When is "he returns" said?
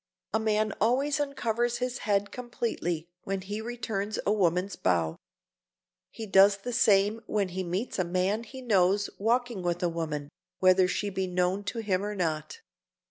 3.41-4.17